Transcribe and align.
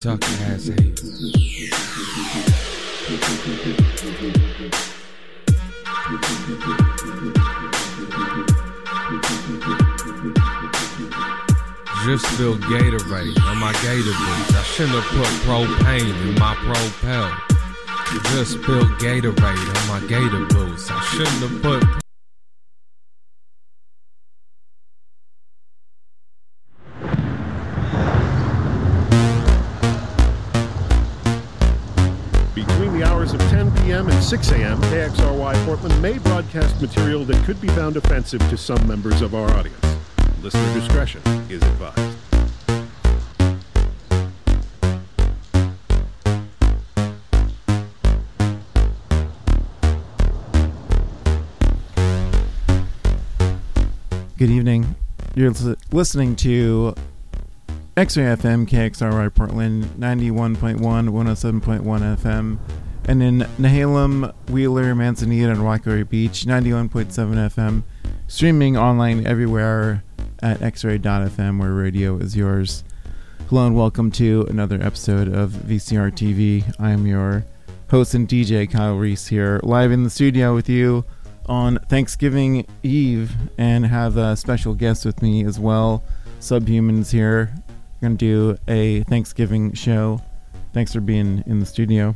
Suck 0.00 0.22
ass 0.22 0.66
hate. 0.68 0.94
Just 12.04 12.32
spilled 12.32 12.60
Gatorade 12.60 13.42
on 13.42 13.58
my 13.58 13.72
gator 13.82 14.04
boots. 14.04 14.54
I 14.54 14.62
shouldn't 14.62 14.94
have 14.94 15.04
put 15.10 15.26
propane 15.42 16.28
in 16.28 16.38
my 16.38 16.54
propel. 16.54 17.36
Just 18.30 18.52
spilled 18.52 18.86
Gatorade 19.00 19.82
on 19.82 19.88
my 19.88 20.06
gator 20.06 20.46
boots. 20.46 20.92
I 20.92 21.00
shouldn't 21.06 21.40
have 21.40 21.60
put 21.60 22.07
6 34.28 34.50
a.m., 34.50 34.78
KXRY 34.82 35.64
Portland 35.64 36.02
may 36.02 36.18
broadcast 36.18 36.78
material 36.82 37.24
that 37.24 37.42
could 37.46 37.58
be 37.62 37.68
found 37.68 37.96
offensive 37.96 38.40
to 38.50 38.58
some 38.58 38.86
members 38.86 39.22
of 39.22 39.34
our 39.34 39.50
audience. 39.52 39.82
Listener 40.42 40.74
discretion 40.74 41.22
is 41.48 41.62
advised. 41.62 42.18
Good 54.36 54.50
evening. 54.50 54.94
You're 55.34 55.54
listening 55.90 56.36
to 56.36 56.94
X-Ray 57.96 58.24
FM, 58.24 58.68
KXRY 58.68 59.34
Portland, 59.34 59.84
91.1, 59.98 60.78
107.1 60.78 61.80
FM, 62.18 62.58
and 63.08 63.22
in 63.22 63.38
Nehalem, 63.58 64.34
Wheeler, 64.50 64.94
Manzanita, 64.94 65.50
and 65.50 65.60
Waikari 65.60 66.06
Beach, 66.06 66.44
91.7 66.44 67.06
FM, 67.08 67.82
streaming 68.26 68.76
online 68.76 69.26
everywhere 69.26 70.04
at 70.42 70.60
xray.fm, 70.60 71.58
where 71.58 71.72
radio 71.72 72.18
is 72.18 72.36
yours. 72.36 72.84
Hello 73.48 73.66
and 73.66 73.74
welcome 73.74 74.10
to 74.10 74.46
another 74.50 74.78
episode 74.82 75.26
of 75.26 75.52
VCR 75.52 76.12
TV. 76.12 76.62
I 76.78 76.90
am 76.90 77.06
your 77.06 77.46
host 77.90 78.12
and 78.12 78.28
DJ, 78.28 78.70
Kyle 78.70 78.96
Reese, 78.96 79.26
here, 79.26 79.58
live 79.62 79.90
in 79.90 80.04
the 80.04 80.10
studio 80.10 80.54
with 80.54 80.68
you 80.68 81.02
on 81.46 81.78
Thanksgiving 81.88 82.66
Eve 82.82 83.32
and 83.56 83.86
have 83.86 84.18
a 84.18 84.36
special 84.36 84.74
guest 84.74 85.06
with 85.06 85.22
me 85.22 85.46
as 85.46 85.58
well. 85.58 86.04
Subhuman's 86.40 87.10
here. 87.10 87.54
We're 88.02 88.08
going 88.08 88.18
to 88.18 88.54
do 88.54 88.58
a 88.68 89.02
Thanksgiving 89.04 89.72
show. 89.72 90.20
Thanks 90.74 90.92
for 90.92 91.00
being 91.00 91.42
in 91.46 91.58
the 91.58 91.66
studio. 91.66 92.14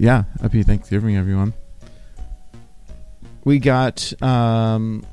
Yeah, 0.00 0.24
happy 0.40 0.62
Thanksgiving, 0.62 1.18
everyone. 1.18 1.52
We 3.44 3.58
got 3.58 4.14
um, 4.22 5.04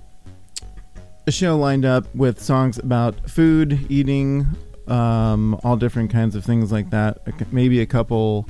a 1.27 1.31
show 1.31 1.57
lined 1.57 1.83
up 1.83 2.05
with 2.15 2.41
songs 2.41 2.77
about 2.77 3.29
food, 3.29 3.85
eating, 3.89 4.47
um, 4.87 5.59
all 5.65 5.75
different 5.75 6.09
kinds 6.09 6.35
of 6.35 6.45
things 6.45 6.71
like 6.71 6.89
that. 6.91 7.19
Maybe 7.51 7.81
a 7.81 7.85
couple 7.85 8.47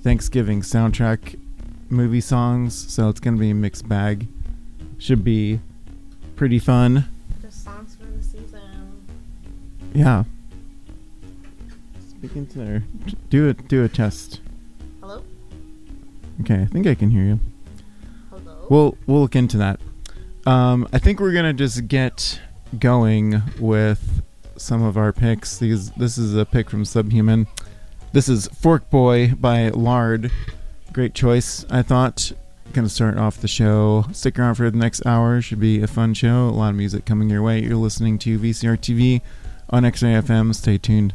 Thanksgiving 0.00 0.62
soundtrack 0.62 1.38
movie 1.90 2.22
songs. 2.22 2.90
So 2.90 3.10
it's 3.10 3.20
going 3.20 3.36
to 3.36 3.40
be 3.40 3.50
a 3.50 3.54
mixed 3.54 3.86
bag. 3.86 4.26
Should 4.96 5.22
be 5.22 5.60
pretty 6.34 6.60
fun. 6.60 7.04
Just 7.42 7.62
songs 7.62 7.94
for 7.94 8.06
the 8.06 8.22
season. 8.22 9.06
Yeah. 9.92 10.24
Speaking 12.08 12.46
to 12.46 12.64
her, 12.64 12.82
do 13.28 13.50
it. 13.50 13.68
Do 13.68 13.84
a 13.84 13.88
test. 13.90 14.40
Okay, 16.40 16.62
I 16.62 16.66
think 16.66 16.86
I 16.86 16.94
can 16.94 17.10
hear 17.10 17.22
you. 17.22 17.40
Hello? 18.30 18.66
We'll 18.68 18.98
we'll 19.06 19.20
look 19.20 19.36
into 19.36 19.58
that. 19.58 19.80
Um, 20.46 20.88
I 20.92 20.98
think 20.98 21.20
we're 21.20 21.32
gonna 21.32 21.52
just 21.52 21.88
get 21.88 22.40
going 22.78 23.42
with 23.58 24.22
some 24.56 24.82
of 24.82 24.96
our 24.96 25.12
picks. 25.12 25.58
These 25.58 25.90
this 25.92 26.18
is 26.18 26.34
a 26.34 26.44
pick 26.44 26.68
from 26.68 26.84
Subhuman. 26.84 27.46
This 28.12 28.28
is 28.28 28.48
Forkboy 28.48 29.40
by 29.40 29.68
Lard. 29.70 30.30
Great 30.92 31.14
choice, 31.14 31.64
I 31.70 31.82
thought. 31.82 32.32
Gonna 32.72 32.88
start 32.88 33.16
off 33.16 33.40
the 33.40 33.48
show. 33.48 34.06
Stick 34.12 34.38
around 34.38 34.56
for 34.56 34.70
the 34.70 34.76
next 34.76 35.06
hour. 35.06 35.40
Should 35.40 35.60
be 35.60 35.82
a 35.82 35.86
fun 35.86 36.14
show. 36.14 36.48
A 36.48 36.50
lot 36.50 36.70
of 36.70 36.76
music 36.76 37.04
coming 37.04 37.30
your 37.30 37.42
way. 37.42 37.62
You're 37.62 37.76
listening 37.76 38.18
to 38.20 38.38
VCR 38.38 38.76
TV 38.76 39.20
on 39.70 39.84
X-Ray 39.84 40.20
Stay 40.52 40.78
tuned. 40.78 41.14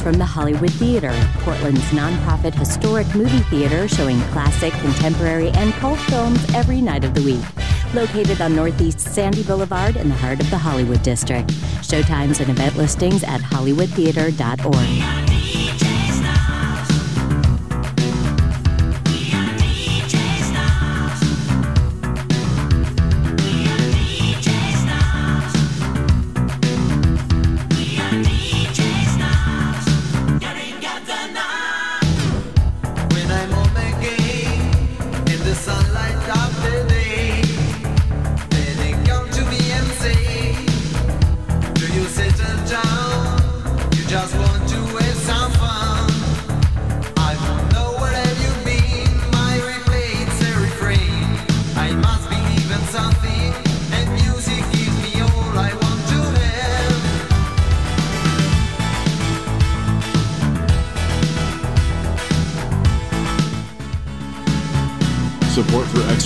From 0.00 0.14
the 0.14 0.24
Hollywood 0.24 0.72
Theater, 0.72 1.12
Portland's 1.40 1.82
nonprofit 1.90 2.54
historic 2.54 3.12
movie 3.14 3.42
theater 3.50 3.86
showing 3.88 4.20
classic, 4.32 4.72
contemporary, 4.74 5.50
and 5.50 5.72
cult 5.74 5.98
films 6.00 6.42
every 6.54 6.80
night 6.80 7.04
of 7.04 7.14
the 7.14 7.22
week. 7.22 7.44
Located 7.94 8.40
on 8.40 8.56
Northeast 8.56 9.00
Sandy 9.00 9.42
Boulevard 9.42 9.96
in 9.96 10.08
the 10.08 10.14
heart 10.14 10.40
of 10.40 10.48
the 10.50 10.58
Hollywood 10.58 11.02
District. 11.02 11.48
Showtimes 11.82 12.40
and 12.40 12.50
event 12.50 12.76
listings 12.76 13.22
at 13.22 13.40
hollywoodtheater.org. 13.40 15.21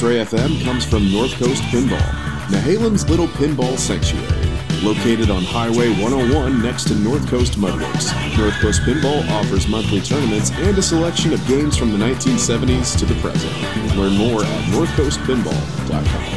X-Ray 0.07 0.38
FM 0.38 0.64
comes 0.64 0.85
from 0.85 1.11
North 1.11 1.33
Coast 1.33 1.61
Pinball, 1.64 1.99
Nehalem's 2.49 3.09
little 3.11 3.27
pinball 3.27 3.77
sanctuary. 3.77 4.25
Located 4.85 5.31
on 5.31 5.42
Highway 5.42 5.88
101 6.01 6.62
next 6.62 6.87
to 6.88 6.95
North 6.95 7.27
Coast 7.27 7.55
Mudworks, 7.55 8.12
North 8.38 8.55
Coast 8.61 8.83
Pinball 8.83 9.29
offers 9.31 9.66
monthly 9.66 10.01
tournaments 10.01 10.53
and 10.53 10.79
a 10.79 10.83
selection 10.83 11.33
of 11.33 11.45
games 11.49 11.77
from 11.77 11.90
the 11.90 11.99
1970s 11.99 12.97
to 13.01 13.05
the 13.05 13.21
present. 13.21 13.53
Learn 13.97 14.16
more 14.16 14.45
at 14.45 14.64
northcoastpinball.com. 14.66 16.36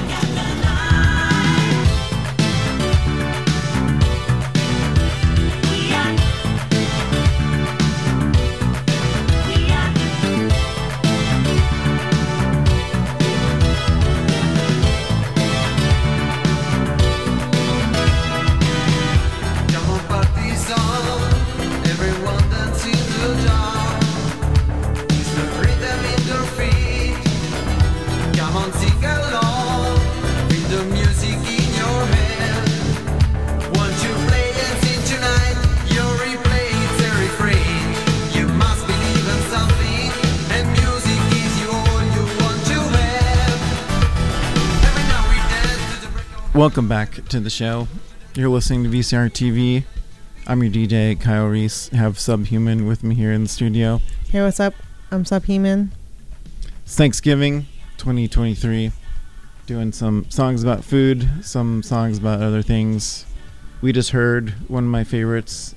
Welcome 46.60 46.90
back 46.90 47.26
to 47.30 47.40
the 47.40 47.50
show. 47.50 47.88
You're 48.36 48.50
listening 48.50 48.84
to 48.84 48.90
VCR 48.90 49.32
TV. 49.32 49.86
I'm 50.46 50.62
your 50.62 50.70
DJ, 50.70 51.18
Kyle 51.18 51.46
Reese. 51.46 51.88
Have 51.88 52.20
Subhuman 52.20 52.86
with 52.86 53.02
me 53.02 53.16
here 53.16 53.32
in 53.32 53.44
the 53.44 53.50
studio. 53.50 54.02
Hey, 54.30 54.42
what's 54.42 54.60
up? 54.60 54.74
I'm 55.10 55.24
Subhuman. 55.24 55.94
It's 56.84 56.98
Thanksgiving 56.98 57.66
2023. 57.98 58.92
Doing 59.68 59.94
some 59.94 60.30
songs 60.30 60.62
about 60.62 60.84
food, 60.84 61.30
some 61.46 61.82
songs 61.82 62.18
about 62.18 62.42
other 62.42 62.62
things. 62.62 63.26
We 63.80 63.94
just 63.94 64.10
heard 64.10 64.50
one 64.70 64.84
of 64.84 64.90
my 64.90 65.06
favorites, 65.06 65.76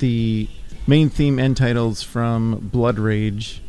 the 0.00 0.50
main 0.86 1.08
theme 1.08 1.38
end 1.38 1.56
titles 1.56 2.02
from 2.02 2.68
Blood 2.70 2.98
Rage 2.98 3.62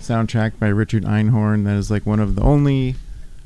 soundtrack 0.00 0.58
by 0.58 0.66
Richard 0.66 1.04
Einhorn. 1.04 1.66
That 1.66 1.76
is 1.76 1.88
like 1.88 2.04
one 2.04 2.18
of 2.18 2.34
the 2.34 2.42
only, 2.42 2.96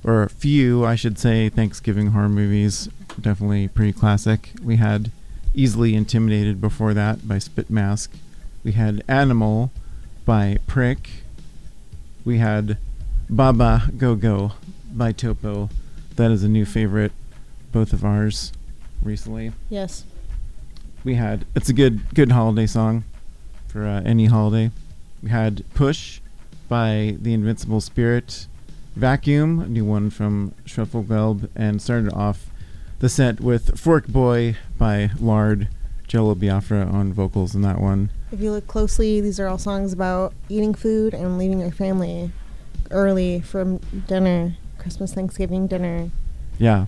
or 0.05 0.23
a 0.23 0.29
few, 0.29 0.85
I 0.85 0.95
should 0.95 1.19
say, 1.19 1.49
Thanksgiving 1.49 2.09
horror 2.09 2.29
movies. 2.29 2.89
Definitely 3.21 3.69
pretty 3.69 3.93
classic. 3.93 4.51
We 4.63 4.77
had 4.77 5.11
Easily 5.55 5.95
Intimidated 5.95 6.61
before 6.61 6.95
that 6.95 7.29
by 7.29 7.39
Spit 7.39 7.71
Mask. 7.71 8.13
We 8.65 8.73
had 8.73 9.03
Animal 9.07 9.71
by 10.25 10.59
Prick. 10.67 11.11
We 12.25 12.39
had 12.39 12.79
Baba 13.29 13.91
Go 13.97 14.15
Go 14.15 14.53
by 14.93 15.13
Topo. 15.13 15.69
That 16.17 16.31
is 16.31 16.43
a 16.43 16.49
new 16.49 16.65
favorite, 16.65 17.13
both 17.73 17.93
of 17.93 18.05
ours, 18.05 18.53
recently. 19.03 19.53
Yes. 19.69 20.05
We 21.05 21.15
had 21.15 21.45
it's 21.55 21.69
a 21.69 21.73
good 21.73 22.15
good 22.15 22.31
holiday 22.31 22.67
song 22.67 23.05
for 23.67 23.85
uh, 23.85 24.03
any 24.05 24.27
holiday. 24.27 24.71
We 25.23 25.31
had 25.31 25.65
Push 25.75 26.21
by 26.69 27.17
The 27.21 27.35
Invincible 27.35 27.81
Spirit, 27.81 28.47
Vacuum, 28.95 29.61
a 29.61 29.69
new 29.69 29.85
one 29.85 30.11
from 30.11 30.55
Schwefelgelb, 30.67 31.49
and 31.57 31.81
started 31.81 32.13
off 32.13 32.51
the 32.99 33.09
set 33.09 33.41
with 33.41 33.75
Forkboy 33.75 34.57
by 34.79 35.11
Lard, 35.19 35.69
Jello 36.07 36.35
Biafra 36.35 36.85
on 36.85 37.13
vocals 37.13 37.55
in 37.55 37.63
that 37.63 37.81
one. 37.81 38.11
If 38.31 38.41
you 38.41 38.53
look 38.53 38.67
closely, 38.67 39.21
these 39.21 39.41
are 39.41 39.49
all 39.49 39.59
songs 39.59 39.93
about 39.93 40.35
eating 40.49 40.75
food 40.75 41.15
and 41.15 41.39
leaving 41.39 41.61
your 41.61 41.71
family 41.71 42.31
early 42.91 43.41
from 43.41 43.79
dinner, 44.07 44.55
Christmas, 44.79 45.15
Thanksgiving 45.15 45.67
dinner. 45.67 46.11
Yeah, 46.59 46.87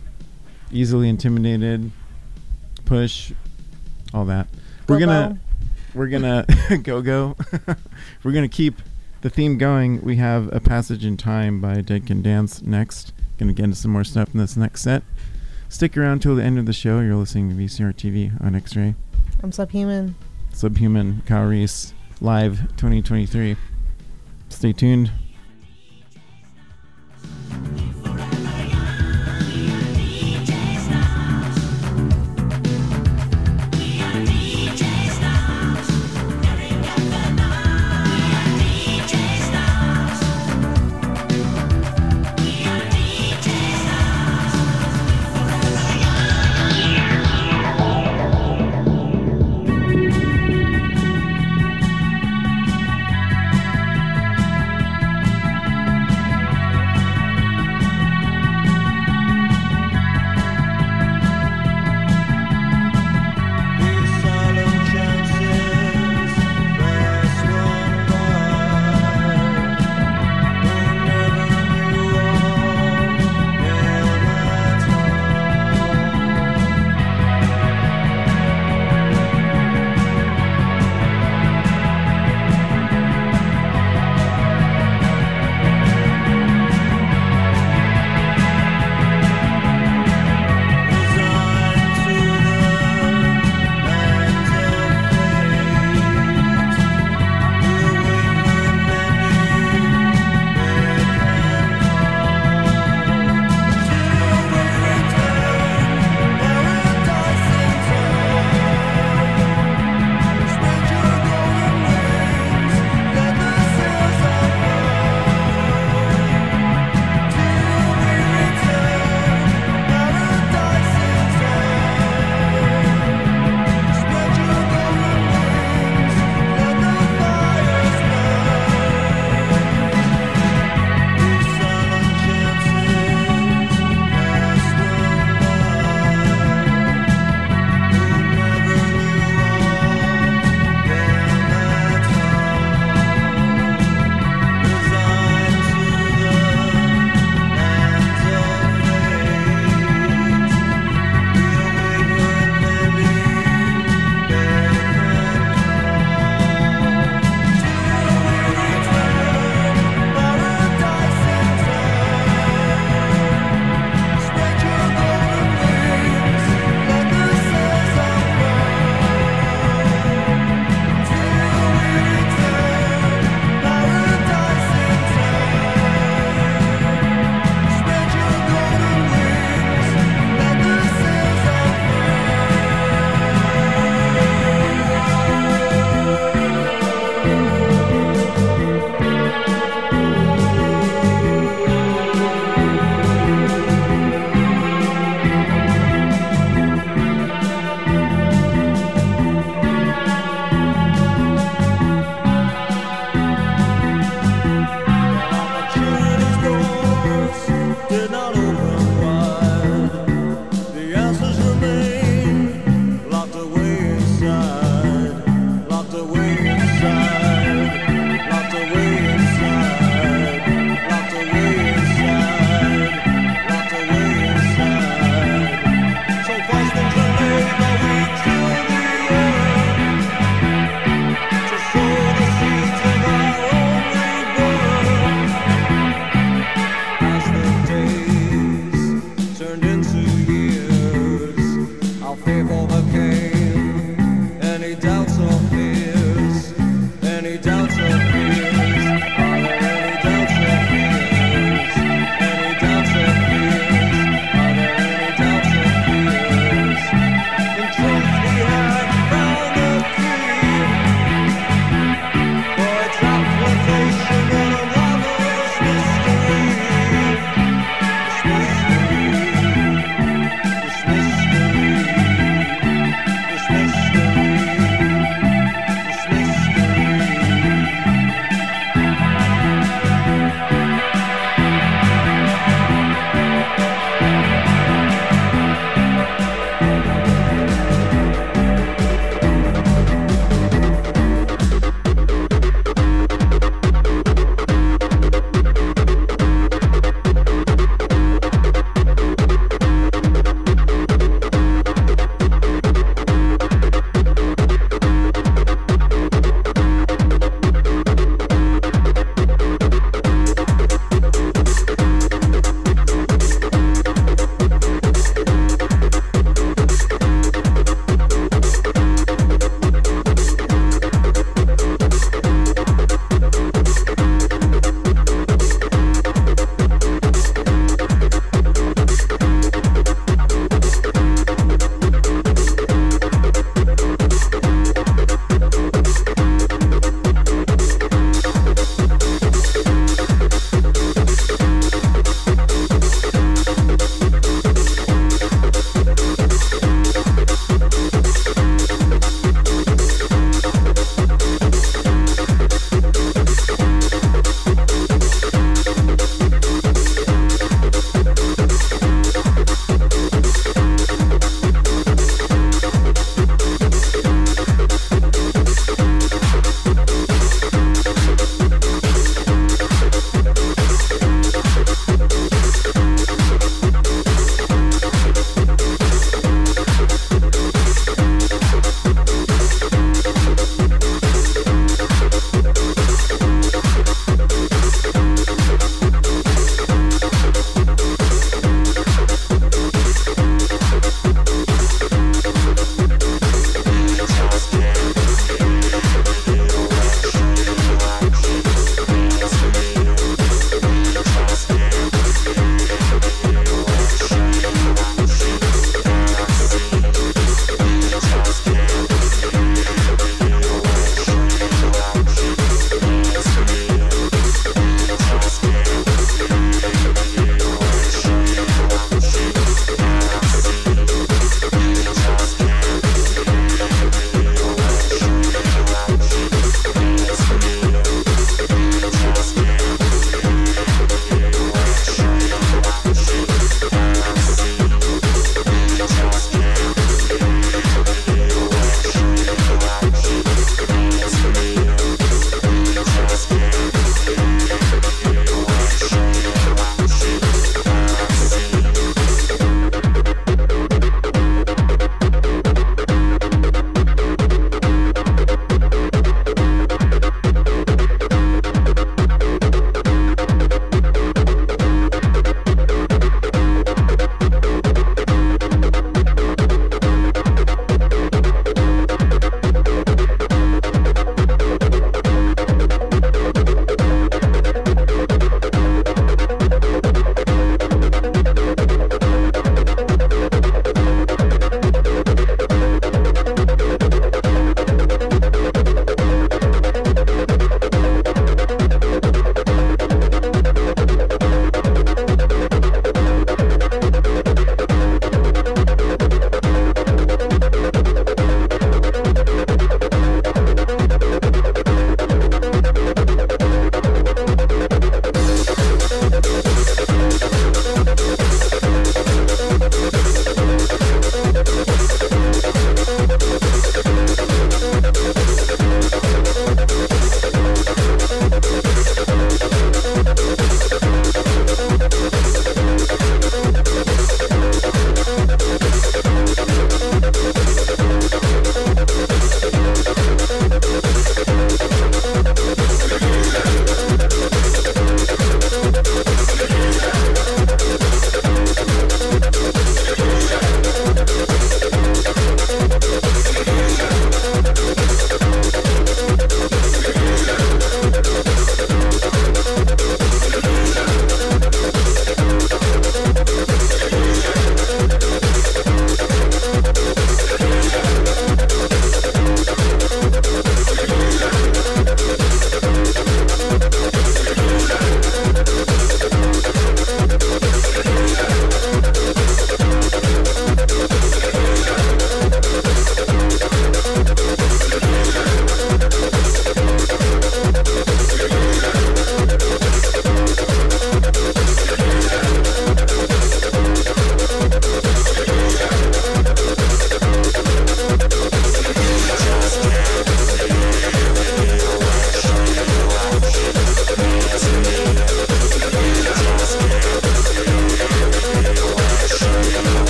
easily 0.70 1.08
intimidated, 1.08 1.90
push, 2.84 3.32
all 4.12 4.26
that. 4.26 4.46
We're 4.86 4.98
gonna 5.00 5.40
we're 5.94 6.08
gonna 6.08 6.44
go 6.82 7.00
go. 7.00 7.36
we're 8.22 8.32
gonna 8.32 8.48
keep 8.48 8.80
the 9.24 9.30
theme 9.30 9.56
going. 9.56 10.02
We 10.02 10.16
have 10.16 10.54
a 10.54 10.60
passage 10.60 11.02
in 11.02 11.16
time 11.16 11.58
by 11.58 11.80
Dead 11.80 12.06
Can 12.06 12.20
Dance 12.20 12.60
next. 12.60 13.14
Gonna 13.38 13.54
get 13.54 13.64
into 13.64 13.76
some 13.76 13.90
more 13.90 14.04
stuff 14.04 14.28
in 14.34 14.38
this 14.38 14.54
next 14.54 14.82
set. 14.82 15.02
Stick 15.70 15.96
around 15.96 16.20
till 16.20 16.36
the 16.36 16.42
end 16.42 16.58
of 16.58 16.66
the 16.66 16.74
show. 16.74 17.00
You're 17.00 17.16
listening 17.16 17.48
to 17.48 17.54
VCR 17.54 17.94
TV 17.94 18.38
on 18.44 18.54
X-Ray. 18.54 18.94
I'm 19.42 19.50
Subhuman. 19.50 20.14
Subhuman 20.52 21.22
Kyle 21.24 21.46
Reese 21.46 21.94
live 22.20 22.68
2023. 22.76 23.56
Stay 24.50 24.74
tuned. 24.74 25.10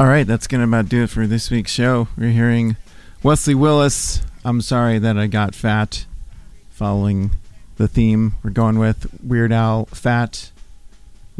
All 0.00 0.06
right, 0.06 0.24
that's 0.24 0.46
going 0.46 0.60
to 0.60 0.68
about 0.68 0.88
do 0.88 1.02
it 1.02 1.10
for 1.10 1.26
this 1.26 1.50
week's 1.50 1.72
show. 1.72 2.06
We're 2.16 2.30
hearing 2.30 2.76
Wesley 3.24 3.56
Willis. 3.56 4.22
I'm 4.44 4.60
sorry 4.60 5.00
that 5.00 5.18
I 5.18 5.26
got 5.26 5.56
fat. 5.56 6.06
Following 6.70 7.32
the 7.78 7.88
theme, 7.88 8.34
we're 8.44 8.50
going 8.50 8.78
with 8.78 9.08
Weird 9.20 9.50
Al 9.50 9.86
Fat. 9.86 10.47